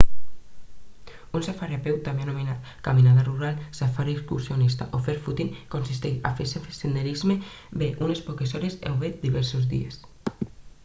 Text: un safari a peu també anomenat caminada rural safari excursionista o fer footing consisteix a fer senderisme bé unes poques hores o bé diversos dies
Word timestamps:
un 1.37 1.41
safari 1.47 1.75
a 1.75 1.81
peu 1.87 1.97
també 2.05 2.23
anomenat 2.27 2.69
caminada 2.87 3.25
rural 3.27 3.59
safari 3.79 4.15
excursionista 4.19 4.87
o 4.99 5.01
fer 5.07 5.15
footing 5.25 5.51
consisteix 5.75 6.17
a 6.29 6.31
fer 6.39 6.47
senderisme 6.77 7.35
bé 7.83 7.91
unes 8.07 8.23
poques 8.31 8.55
hores 8.59 8.79
o 8.93 8.95
bé 9.05 9.13
diversos 9.27 9.69
dies 9.75 10.01